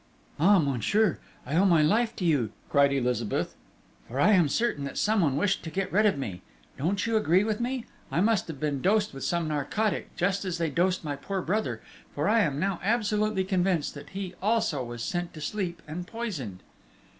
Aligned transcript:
"Ah, 0.39 0.57
monsieur, 0.57 1.19
I 1.45 1.55
owe 1.55 1.65
my 1.65 1.83
life 1.83 2.15
to 2.15 2.25
you!" 2.25 2.51
cried 2.71 2.91
Elizabeth. 2.91 3.55
"For, 4.07 4.19
I 4.19 4.31
am 4.31 4.49
certain 4.49 4.83
that 4.85 4.97
someone 4.97 5.37
wished 5.37 5.61
to 5.61 5.69
get 5.69 5.91
rid 5.93 6.07
of 6.07 6.17
me... 6.17 6.41
don't 6.75 7.05
you 7.05 7.17
agree 7.17 7.43
with 7.43 7.59
me?... 7.59 7.85
I 8.11 8.19
must 8.19 8.47
have 8.47 8.59
been 8.59 8.81
dosed 8.81 9.13
with 9.13 9.23
some 9.23 9.47
narcotic, 9.47 10.15
just 10.15 10.43
as 10.43 10.57
they 10.57 10.71
dosed 10.71 11.03
my 11.03 11.15
poor 11.15 11.43
brother, 11.43 11.83
for 12.15 12.27
I 12.27 12.39
am 12.39 12.59
now 12.59 12.79
absolutely 12.81 13.43
convinced 13.43 13.93
that 13.93 14.09
he 14.09 14.33
also 14.41 14.83
was 14.83 15.03
sent 15.03 15.35
to 15.35 15.39
sleep 15.41 15.83
and 15.87 16.07
poisoned...." 16.07 16.63